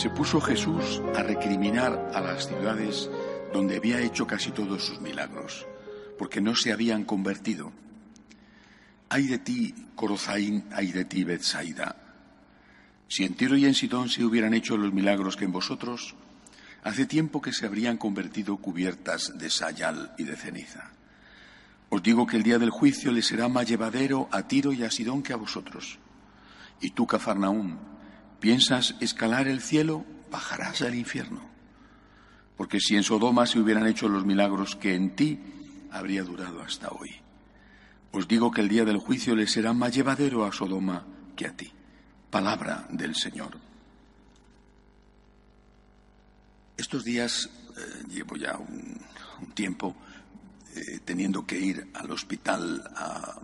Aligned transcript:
Se 0.00 0.08
puso 0.08 0.40
Jesús 0.40 1.02
a 1.14 1.22
recriminar 1.22 2.12
a 2.14 2.22
las 2.22 2.48
ciudades 2.48 3.10
donde 3.52 3.76
había 3.76 4.00
hecho 4.00 4.26
casi 4.26 4.50
todos 4.50 4.82
sus 4.82 4.98
milagros, 5.02 5.66
porque 6.18 6.40
no 6.40 6.56
se 6.56 6.72
habían 6.72 7.04
convertido. 7.04 7.70
Ay 9.10 9.26
de 9.26 9.38
ti, 9.40 9.74
Corozaín, 9.94 10.64
ay 10.72 10.92
de 10.92 11.04
ti, 11.04 11.22
Bethsaida. 11.22 11.96
Si 13.08 13.26
en 13.26 13.34
Tiro 13.34 13.58
y 13.58 13.66
en 13.66 13.74
Sidón 13.74 14.08
se 14.08 14.24
hubieran 14.24 14.54
hecho 14.54 14.78
los 14.78 14.94
milagros 14.94 15.36
que 15.36 15.44
en 15.44 15.52
vosotros, 15.52 16.14
hace 16.82 17.04
tiempo 17.04 17.42
que 17.42 17.52
se 17.52 17.66
habrían 17.66 17.98
convertido 17.98 18.56
cubiertas 18.56 19.36
de 19.36 19.50
sayal 19.50 20.14
y 20.16 20.24
de 20.24 20.36
ceniza. 20.38 20.92
Os 21.90 22.02
digo 22.02 22.26
que 22.26 22.38
el 22.38 22.42
día 22.42 22.58
del 22.58 22.70
juicio 22.70 23.12
le 23.12 23.20
será 23.20 23.50
más 23.50 23.68
llevadero 23.68 24.30
a 24.32 24.48
Tiro 24.48 24.72
y 24.72 24.82
a 24.82 24.90
Sidón 24.90 25.22
que 25.22 25.34
a 25.34 25.36
vosotros. 25.36 25.98
Y 26.80 26.92
tú, 26.92 27.06
Cafarnaúm, 27.06 27.89
¿Piensas 28.40 28.94
escalar 29.00 29.48
el 29.48 29.60
cielo? 29.60 30.04
Bajarás 30.30 30.82
al 30.82 30.94
infierno. 30.94 31.42
Porque 32.56 32.80
si 32.80 32.96
en 32.96 33.02
Sodoma 33.02 33.46
se 33.46 33.58
hubieran 33.58 33.86
hecho 33.86 34.08
los 34.08 34.24
milagros 34.24 34.76
que 34.76 34.94
en 34.94 35.14
ti, 35.14 35.38
habría 35.90 36.22
durado 36.24 36.62
hasta 36.62 36.88
hoy. 36.88 37.10
Os 38.12 38.26
digo 38.26 38.50
que 38.50 38.62
el 38.62 38.68
día 38.68 38.84
del 38.84 38.98
juicio 38.98 39.36
le 39.36 39.46
será 39.46 39.72
más 39.72 39.94
llevadero 39.94 40.44
a 40.44 40.52
Sodoma 40.52 41.04
que 41.36 41.46
a 41.46 41.56
ti. 41.56 41.70
Palabra 42.30 42.86
del 42.90 43.14
Señor. 43.14 43.58
Estos 46.76 47.04
días 47.04 47.50
eh, 47.76 48.04
llevo 48.08 48.36
ya 48.36 48.56
un, 48.56 48.98
tiempo 49.54 49.96
eh, 50.74 51.00
teniendo 51.04 51.46
que 51.46 51.58
ir 51.58 51.90
al 51.94 52.10
hospital 52.10 52.82
a 52.94 53.38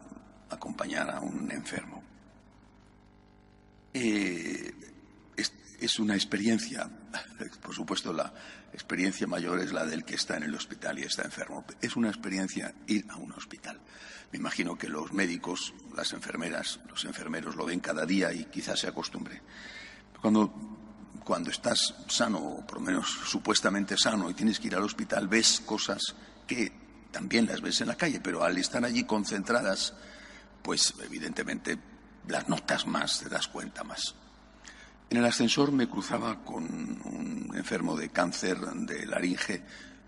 acompañar 0.50 1.10
a 1.10 1.20
un 1.20 1.50
enfermo. 1.50 2.02
Eh, 3.98 4.25
es, 5.86 5.98
una 5.98 6.14
experiencia, 6.14 6.88
por 7.62 7.74
supuesto 7.74 8.12
la 8.12 8.32
experiencia 8.72 9.26
mayor 9.26 9.60
es 9.60 9.72
la 9.72 9.86
del 9.86 10.04
que 10.04 10.14
está 10.14 10.36
en 10.36 10.44
el 10.44 10.54
hospital 10.54 10.98
y 10.98 11.02
está 11.02 11.22
enfermo. 11.22 11.64
Es 11.80 11.96
una 11.96 12.08
experiencia 12.08 12.74
ir 12.86 13.06
a 13.08 13.16
un 13.16 13.32
hospital. 13.32 13.80
Me 14.32 14.38
imagino 14.38 14.76
que 14.76 14.88
los 14.88 15.12
médicos, 15.12 15.72
las 15.96 16.12
enfermeras, 16.12 16.80
los 16.88 17.04
enfermeros 17.04 17.56
lo 17.56 17.64
ven 17.64 17.80
cada 17.80 18.04
día 18.04 18.32
y 18.32 18.44
quizás 18.46 18.80
se 18.80 18.88
acostumbre. 18.88 19.40
Cuando, 20.20 20.52
cuando 21.24 21.50
estás 21.50 21.94
sano, 22.08 22.38
o 22.38 22.66
por 22.66 22.78
lo 22.78 22.84
menos 22.84 23.08
supuestamente 23.26 23.96
sano, 23.96 24.28
y 24.28 24.34
tienes 24.34 24.58
que 24.58 24.66
ir 24.66 24.74
al 24.74 24.82
hospital, 24.82 25.28
ves 25.28 25.62
cosas 25.64 26.14
que 26.46 26.72
también 27.10 27.46
las 27.46 27.60
ves 27.60 27.80
en 27.80 27.88
la 27.88 27.96
calle, 27.96 28.20
pero 28.20 28.44
al 28.44 28.58
estar 28.58 28.84
allí 28.84 29.04
concentradas, 29.04 29.94
pues 30.62 30.94
evidentemente 31.02 31.78
las 32.28 32.48
notas 32.48 32.86
más, 32.86 33.20
te 33.20 33.28
das 33.28 33.48
cuenta 33.48 33.84
más. 33.84 34.14
En 35.08 35.18
el 35.18 35.24
ascensor 35.24 35.70
me 35.70 35.88
cruzaba 35.88 36.42
con 36.42 36.64
un 36.64 37.52
enfermo 37.54 37.96
de 37.96 38.08
cáncer 38.10 38.58
de 38.58 39.06
laringe 39.06 39.62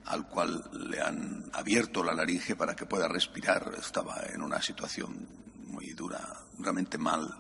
al 0.07 0.27
cual 0.27 0.69
le 0.91 1.01
han 1.01 1.51
abierto 1.53 2.03
la 2.03 2.15
laringe 2.15 2.57
para 2.57 2.75
que 2.75 2.87
pueda 2.87 3.07
respirar. 3.07 3.75
Estaba 3.79 4.25
en 4.33 4.43
una 4.43 4.61
situación 4.61 5.29
muy 5.67 5.93
dura, 5.93 6.21
realmente 6.59 6.99
mal. 6.99 7.33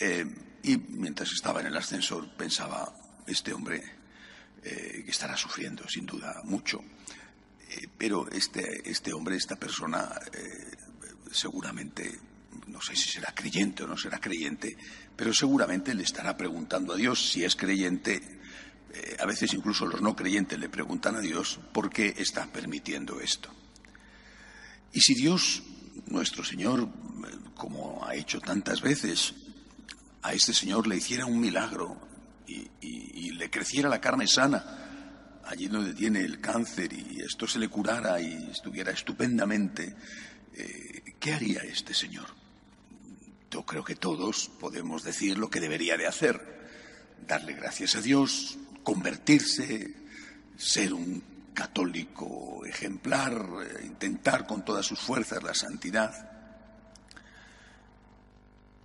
Eh, 0.00 0.24
y 0.64 0.76
mientras 0.78 1.30
estaba 1.30 1.60
en 1.60 1.66
el 1.66 1.76
ascensor 1.76 2.28
pensaba, 2.36 2.92
este 3.26 3.52
hombre 3.52 3.82
eh, 4.64 5.02
que 5.04 5.10
estará 5.10 5.36
sufriendo 5.36 5.86
sin 5.88 6.06
duda 6.06 6.40
mucho, 6.44 6.82
eh, 7.68 7.86
pero 7.96 8.28
este, 8.30 8.90
este 8.90 9.12
hombre, 9.12 9.36
esta 9.36 9.56
persona, 9.56 10.10
seguramente 11.30 12.18
no 12.66 12.80
sé 12.80 12.96
si 12.96 13.10
será 13.10 13.32
creyente 13.34 13.82
o 13.82 13.86
no 13.86 13.96
será 13.96 14.18
creyente, 14.18 14.76
pero 15.16 15.32
seguramente 15.34 15.94
le 15.94 16.02
estará 16.02 16.36
preguntando 16.36 16.94
a 16.94 16.96
Dios 16.96 17.30
si 17.30 17.44
es 17.44 17.56
creyente. 17.56 18.22
Eh, 18.92 19.16
a 19.20 19.26
veces 19.26 19.52
incluso 19.54 19.86
los 19.86 20.00
no 20.00 20.16
creyentes 20.16 20.58
le 20.58 20.68
preguntan 20.68 21.16
a 21.16 21.20
Dios 21.20 21.60
por 21.72 21.90
qué 21.90 22.14
está 22.16 22.46
permitiendo 22.46 23.20
esto. 23.20 23.50
Y 24.92 25.00
si 25.00 25.14
Dios, 25.14 25.62
nuestro 26.06 26.42
Señor, 26.42 26.88
como 27.54 28.04
ha 28.04 28.14
hecho 28.14 28.40
tantas 28.40 28.80
veces, 28.80 29.34
a 30.22 30.32
este 30.32 30.52
Señor 30.52 30.86
le 30.86 30.96
hiciera 30.96 31.26
un 31.26 31.40
milagro 31.40 32.08
y, 32.46 33.30
le 33.30 33.48
creciera 33.48 33.88
la 33.88 34.02
carne 34.02 34.26
sana, 34.26 35.40
allí 35.46 35.68
donde 35.68 35.94
tiene 35.94 36.20
el 36.20 36.42
cáncer 36.42 36.92
y 36.92 37.22
esto 37.22 37.46
se 37.46 37.58
le 37.58 37.68
curara 37.68 38.20
y 38.20 38.50
estuviera 38.50 38.92
estupendamente, 38.92 39.96
eh, 40.52 41.14
¿qué 41.18 41.32
haría 41.32 41.60
este 41.60 41.94
Señor? 41.94 42.39
Yo 43.50 43.66
creo 43.66 43.84
que 43.84 43.96
todos 43.96 44.48
podemos 44.60 45.02
decir 45.02 45.36
lo 45.36 45.50
que 45.50 45.60
debería 45.60 45.96
de 45.96 46.06
hacer, 46.06 46.40
darle 47.26 47.54
gracias 47.54 47.96
a 47.96 48.00
Dios, 48.00 48.58
convertirse, 48.84 49.94
ser 50.56 50.94
un 50.94 51.22
católico 51.52 52.64
ejemplar, 52.64 53.32
eh, 53.64 53.86
intentar 53.86 54.46
con 54.46 54.64
todas 54.64 54.86
sus 54.86 55.00
fuerzas 55.00 55.42
la 55.42 55.54
santidad. 55.54 56.30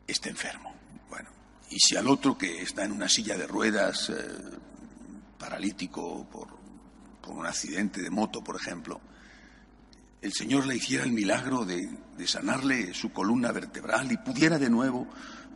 Está 0.08 0.30
enfermo. 0.30 0.74
Bueno, 1.09 1.30
y 1.70 1.80
si 1.80 1.96
al 1.96 2.08
otro 2.08 2.38
que 2.38 2.62
está 2.62 2.86
en 2.86 2.92
una 2.92 3.08
silla 3.08 3.38
de 3.38 3.46
ruedas, 3.46 4.09
eh, 4.09 4.16
paralítico 5.38 6.28
por, 6.32 6.47
por 7.22 7.36
un 7.36 7.46
accidente 7.46 8.02
de 8.02 8.09
moto, 8.09 8.44
por 8.44 8.56
ejemplo, 8.56 9.00
el 10.25 10.34
Señor 10.34 10.66
le 10.66 10.75
hiciera 10.75 11.03
el 11.03 11.12
milagro 11.12 11.66
de, 11.66 11.88
sanarle 12.25 12.96
su 12.96 13.12
columna 13.12 13.52
vertebral 13.52 14.12
y 14.12 14.18
pudiera 14.18 14.58
de 14.58 14.72
nuevo 14.72 15.08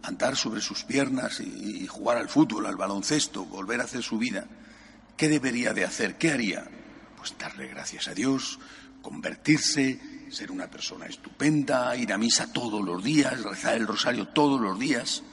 andar 0.03 0.35
sobre 0.35 0.62
sus 0.62 0.84
piernas 0.84 1.40
y, 1.40 1.88
jugar 1.88 2.18
al 2.18 2.30
fútbol, 2.30 2.68
al 2.68 2.75
baloncesto, 2.75 3.46
volver 3.46 3.81
a 3.81 3.85
hacer 3.85 4.03
su 4.03 4.19
vida, 4.19 4.46
¿qué 5.18 5.28
debería 5.28 5.74
de 5.74 5.85
hacer? 5.85 6.19
¿Qué 6.19 6.31
haría? 6.31 6.69
Pues 7.18 7.35
darle 7.40 7.68
gracias 7.68 8.08
a 8.09 8.13
Dios, 8.13 8.59
convertirse, 9.02 10.00
ser 10.29 10.52
una 10.52 10.69
persona 10.69 11.08
estupenda, 11.08 11.96
ir 11.96 12.13
a 12.13 12.19
misa 12.19 12.53
todos 12.53 12.85
los 12.85 13.03
días, 13.03 13.44
rezar 13.44 13.75
el 13.75 13.88
rosario 13.88 14.28
todos 14.28 14.62
los 14.62 14.78
días. 14.78 15.24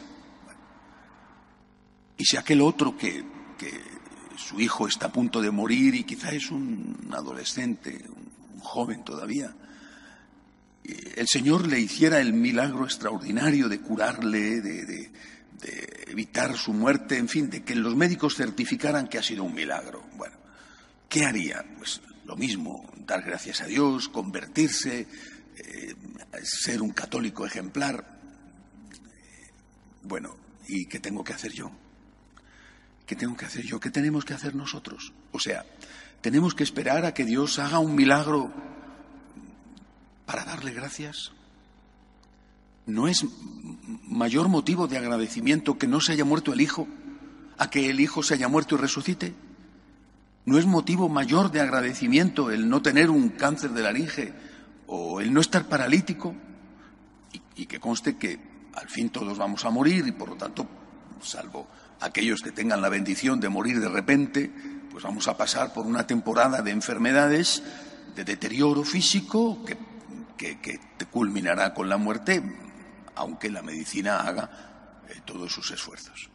Y 2.17 2.25
si 2.25 2.39
aquel 2.39 2.63
otro 2.63 2.97
que, 2.97 3.23
que 3.59 3.83
su 4.39 4.59
hijo 4.59 4.89
está 4.89 5.09
a 5.09 5.13
punto 5.13 5.43
de 5.43 5.51
morir 5.51 5.95
y 5.95 6.05
quizá 6.05 6.31
es 6.31 6.51
un 6.51 7.11
adolescente, 7.13 8.03
joven 8.67 9.05
todavía, 9.05 9.55
el 11.17 11.27
Señor 11.27 11.67
le 11.67 11.81
hiciera 11.81 12.21
el 12.21 12.33
milagro 12.33 12.85
extraordinario 12.85 13.69
de 13.69 13.81
curarle, 13.81 14.61
de, 14.61 15.11
evitar 16.07 16.57
su 16.57 16.73
muerte, 16.73 17.17
en 17.17 17.29
fin, 17.29 17.51
de 17.51 17.65
que 17.65 17.75
los 17.75 17.97
médicos 17.97 18.37
certificaran 18.37 19.09
que 19.09 19.19
ha 19.19 19.23
sido 19.23 19.43
un 19.43 19.55
milagro. 19.55 20.05
Bueno, 20.17 20.37
¿qué 21.09 21.25
haría? 21.25 21.65
Pues 21.79 22.01
lo 22.25 22.37
mismo, 22.37 22.89
dar 22.99 23.23
gracias 23.23 23.63
a 23.63 23.67
Dios, 23.67 24.09
convertirse, 24.09 25.09
eh, 25.57 25.95
ser 26.43 26.83
un 26.83 26.91
católico 26.91 27.45
ejemplar. 27.47 28.21
Bueno, 30.03 30.37
¿y 30.69 30.87
qué 30.87 31.01
tengo 31.01 31.25
que 31.25 31.33
hacer 31.33 31.53
yo? 31.53 31.73
¿Qué 33.07 33.15
tengo 33.15 33.37
que 33.37 33.47
hacer 33.47 33.65
yo? 33.65 33.79
¿Qué 33.79 33.91
tenemos 33.91 34.25
que 34.25 34.35
hacer 34.35 34.57
nosotros? 34.57 35.13
O 35.31 35.39
sea, 35.39 35.65
tenemos 36.21 36.55
que 36.55 36.65
esperar 36.65 37.05
a 37.05 37.15
que 37.15 37.25
Dios 37.25 37.61
haga 37.61 37.79
un 37.79 37.95
milagro 37.95 38.53
para 40.27 40.45
darle 40.45 40.73
gracias. 40.73 41.31
¿No 42.85 43.07
es 43.07 43.25
mayor 44.09 44.49
motivo 44.49 44.89
de 44.89 44.99
agradecimiento 44.99 45.79
que 45.79 45.87
no 45.87 46.01
se 46.01 46.13
haya 46.13 46.25
muerto 46.25 46.53
el 46.53 46.61
Hijo 46.61 46.89
a 47.59 47.71
que 47.71 47.91
el 47.91 48.01
Hijo 48.01 48.25
se 48.25 48.35
haya 48.35 48.49
muerto 48.49 48.75
y 48.75 48.79
resucite? 48.79 49.35
¿No 50.45 50.59
es 50.59 50.67
motivo 50.67 51.09
mayor 51.09 51.53
de 51.53 51.61
agradecimiento 51.61 52.51
el 52.51 52.69
no 52.69 52.83
tener 52.83 53.11
un 53.11 53.31
cáncer 53.31 53.71
de 53.71 53.83
laringe 53.83 54.33
o 54.89 55.21
el 55.21 55.33
no 55.33 55.41
estar 55.41 55.69
paralítico? 55.69 56.35
Y, 57.33 57.63
y 57.63 57.67
que 57.67 57.79
conste 57.79 58.17
que 58.17 58.41
al 58.75 58.89
fin 58.89 59.11
todos 59.11 59.39
vamos 59.39 59.65
a 59.65 59.71
morir 59.71 60.07
y 60.07 60.13
por 60.13 60.31
lo 60.31 60.37
tanto, 60.37 60.67
salvo 61.23 61.69
aquellos 62.01 62.43
que 62.43 62.53
tengan 62.53 62.83
la 62.83 62.89
bendición 62.89 63.41
de 63.41 63.49
morir 63.49 63.81
de 63.81 63.89
repente, 63.89 64.51
pues 64.91 65.05
vamos 65.05 65.29
a 65.29 65.37
pasar 65.37 65.73
por 65.73 65.87
una 65.87 66.07
temporada 66.07 66.63
de 66.63 66.71
enfermedades, 66.71 67.63
de 68.15 68.25
deterioro 68.25 68.85
físico 68.85 69.65
que, 69.65 70.59
que, 70.59 70.81
culminará 71.11 71.73
con 71.73 71.89
la 71.89 71.97
muerte, 71.97 72.43
aunque 73.15 73.51
la 73.51 73.63
medicina 73.63 74.21
haga 74.21 75.03
eh, 75.09 75.21
todos 75.25 75.53
sus 75.53 75.71
esfuerzos. 75.71 76.29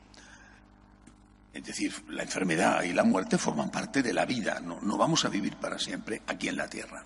Es 1.54 1.64
decir, 1.64 1.94
la 2.10 2.24
enfermedad 2.24 2.84
y 2.84 2.94
la 2.94 3.04
muerte 3.04 3.38
forman 3.38 3.70
parte 3.70 4.02
de 4.02 4.14
la 4.14 4.26
vida, 4.26 4.60
no, 4.62 4.80
no 4.82 4.98
vamos 4.98 5.26
a 5.26 5.30
vivir 5.30 5.58
para 5.58 5.78
siempre 5.78 6.22
aquí 6.26 6.48
en 6.48 6.58
la 6.58 6.68
tierra. 6.68 7.04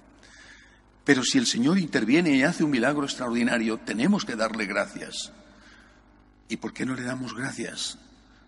Pero 1.04 1.24
si 1.24 1.38
el 1.38 1.48
Señor 1.48 1.78
interviene 1.78 2.31
y 2.31 2.44
hace 2.44 2.63
un 2.63 2.72
milagro 2.72 3.04
extraordinario, 3.04 3.80
tenemos 3.80 4.25
que 4.25 4.36
darle 4.36 4.66
gracias. 4.66 5.31
¿Y 6.48 6.57
por 6.57 6.74
qué 6.74 6.86
no 6.86 6.96
le 6.96 7.04
damos 7.04 7.36
gracias 7.36 7.98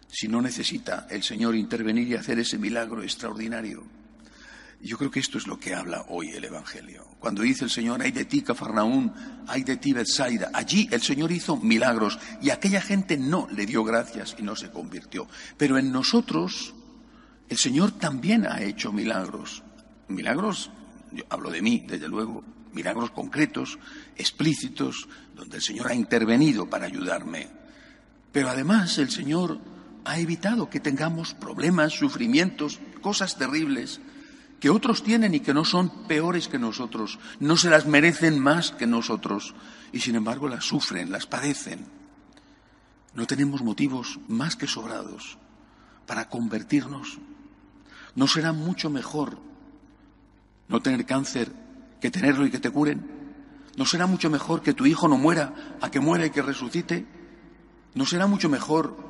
si 0.08 0.28
no 0.28 0.42
necesita 0.42 1.08
el 1.10 1.24
Señor 1.24 1.56
intervenir 1.56 2.08
y 2.08 2.16
hacer 2.16 2.40
ese 2.40 2.58
milagro 2.58 3.04
extraordinario? 3.04 3.86
Yo 4.80 4.98
creo 4.98 5.10
que 5.10 5.20
esto 5.20 5.38
es 5.38 5.48
lo 5.48 5.60
que 5.60 5.74
habla 5.74 6.06
hoy 6.10 6.30
el 6.30 6.46
Evangelio. 6.46 7.06
Cuando 7.20 7.42
dice 7.42 7.64
el 7.64 7.72
Señor, 7.72 8.02
hay 8.02 8.12
de 8.12 8.26
ti, 8.26 8.42
Cafarnaún, 8.42 9.12
hay 9.48 9.64
de 9.64 9.78
ti, 9.78 9.92
Bethsaida. 9.92 10.52
Allí 10.54 10.88
el 10.92 11.02
Señor 11.02 11.32
hizo 11.32 11.58
milagros 11.58 12.20
y 12.42 12.52
aquella 12.52 12.82
gente 12.82 13.18
no 13.18 13.48
le 13.52 13.66
dio 13.66 13.84
gracias 13.84 14.36
y 14.38 14.44
no 14.44 14.56
se 14.56 14.70
convirtió. 14.70 15.28
Pero 15.58 15.80
en 15.80 15.92
nosotros, 15.92 16.76
el 17.50 17.58
Señor 17.58 17.94
también 17.94 18.46
ha 18.46 18.62
hecho 18.62 18.92
milagros. 18.92 19.64
Milagros, 20.10 20.70
yo 21.12 21.24
hablo 21.30 21.50
de 21.50 21.64
mí, 21.64 21.84
desde 21.88 22.08
luego, 22.08 22.44
milagros 22.72 23.10
concretos, 23.10 23.80
explícitos, 24.16 25.08
donde 25.36 25.58
el 25.58 25.64
Señor 25.64 25.88
ha 25.88 25.96
intervenido 25.96 26.70
para 26.70 26.86
ayudarme. 26.86 27.48
Pero 28.32 28.50
además 28.50 29.00
el 29.00 29.10
Señor 29.10 29.60
ha 30.08 30.20
evitado 30.20 30.70
que 30.70 30.80
tengamos 30.80 31.34
problemas, 31.34 31.92
sufrimientos, 31.92 32.80
cosas 33.02 33.38
terribles 33.38 34.00
que 34.62 34.70
otros 34.70 35.04
tienen 35.04 35.36
y 35.36 35.42
que 35.42 35.54
no 35.54 35.66
son 35.66 36.08
peores 36.08 36.48
que 36.48 36.58
nosotros, 36.58 37.20
no 37.40 37.58
se 37.58 37.70
las 37.70 37.86
merecen 37.86 38.40
más 38.40 38.72
que 38.72 38.88
nosotros 38.88 39.54
y 39.92 40.00
sin 40.00 40.16
embargo 40.16 40.48
las 40.48 40.64
sufren, 40.64 41.12
las 41.12 41.28
padecen. 41.28 41.86
No 43.14 43.28
tenemos 43.28 43.62
motivos 43.62 44.20
más 44.30 44.56
que 44.56 44.66
sobrados 44.66 45.38
para 46.08 46.30
convertirnos. 46.30 47.20
¿No 48.16 48.28
será 48.28 48.54
mucho 48.54 48.90
mejor 48.90 49.38
no 50.70 50.82
tener 50.82 51.06
cáncer 51.06 51.52
que 52.00 52.12
tenerlo 52.12 52.46
y 52.46 52.50
que 52.50 52.60
te 52.60 52.72
curen? 52.72 53.12
¿No 53.76 53.86
será 53.86 54.08
mucho 54.08 54.30
mejor 54.30 54.62
que 54.62 54.74
tu 54.74 54.86
hijo 54.86 55.08
no 55.08 55.18
muera 55.18 55.78
a 55.82 55.92
que 55.92 56.00
muera 56.00 56.26
y 56.26 56.32
que 56.32 56.42
resucite? 56.42 57.06
¿No 57.94 58.06
será 58.06 58.26
mucho 58.26 58.50
mejor 58.50 59.07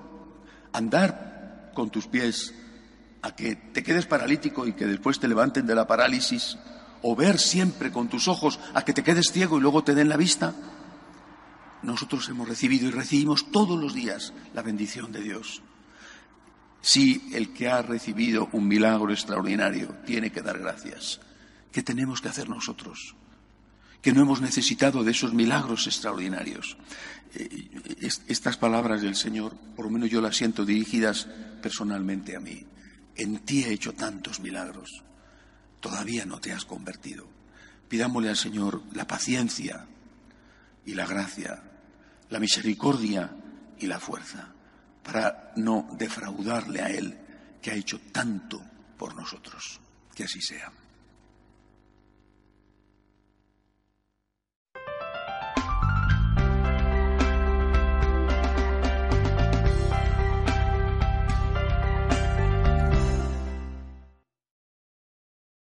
andar 0.78 1.72
con 1.74 1.90
tus 1.90 2.08
pies 2.08 2.54
a 3.22 3.36
que 3.36 3.56
te 3.56 3.84
quedes 3.84 4.06
paralítico 4.06 4.66
y 4.68 4.74
que 4.74 4.86
después 4.86 5.20
te 5.20 5.28
levanten 5.28 5.66
de 5.66 5.76
la 5.76 5.88
parálisis, 5.88 6.58
o 7.02 7.16
ver 7.16 7.40
siempre 7.40 7.92
con 7.92 8.08
tus 8.08 8.28
ojos 8.28 8.60
a 8.74 8.84
que 8.84 8.94
te 8.94 9.04
quedes 9.04 9.32
ciego 9.32 9.58
y 9.58 9.62
luego 9.62 9.84
te 9.84 9.94
den 9.94 10.10
la 10.10 10.18
vista, 10.18 10.54
nosotros 11.84 12.28
hemos 12.30 12.48
recibido 12.48 12.88
y 12.88 12.92
recibimos 12.92 13.52
todos 13.52 13.80
los 13.80 13.94
días 13.94 14.34
la 14.54 14.62
bendición 14.62 15.12
de 15.12 15.22
Dios. 15.22 15.62
Si 16.82 17.30
el 17.34 17.54
que 17.54 17.70
ha 17.70 17.82
recibido 17.82 18.50
un 18.52 18.68
milagro 18.68 19.12
extraordinario 19.12 19.90
tiene 20.06 20.32
que 20.32 20.42
dar 20.42 20.60
gracias, 20.60 21.20
¿qué 21.72 21.84
tenemos 21.84 22.22
que 22.22 22.30
hacer 22.30 22.50
nosotros? 22.50 23.16
Que 24.08 24.14
no 24.14 24.22
hemos 24.22 24.40
necesitado 24.40 25.04
de 25.04 25.12
esos 25.12 25.34
milagros 25.34 25.86
extraordinarios. 25.86 26.78
Eh, 27.36 27.68
estas 28.30 28.56
palabras 28.56 29.02
del 29.02 29.18
Señor, 29.18 29.54
por 29.76 29.84
lo 29.84 29.92
menos 29.92 30.10
yo 30.10 30.22
las 30.22 30.38
siento 30.38 30.64
dirigidas 30.64 31.28
personalmente 31.62 32.34
a 32.34 32.40
mí 32.40 32.66
en 33.18 33.40
ti 33.40 33.66
he 33.66 33.74
hecho 33.74 33.94
tantos 33.94 34.40
milagros, 34.40 35.04
todavía 35.82 36.26
no 36.26 36.40
te 36.40 36.54
has 36.54 36.64
convertido. 36.64 37.28
Pidámosle 37.90 38.30
al 38.30 38.38
Señor 38.38 38.82
la 38.94 39.06
paciencia 39.06 39.86
y 40.86 40.94
la 40.94 41.06
gracia, 41.06 41.62
la 42.30 42.40
misericordia 42.40 43.30
y 43.78 43.88
la 43.88 44.00
fuerza, 44.00 44.54
para 45.04 45.52
no 45.58 45.86
defraudarle 45.98 46.82
a 46.82 46.90
Él 46.92 47.18
que 47.62 47.72
ha 47.72 47.76
hecho 47.76 48.00
tanto 48.14 48.64
por 48.98 49.18
nosotros. 49.18 49.82
Que 50.16 50.24
así 50.24 50.40
sea. 50.42 50.72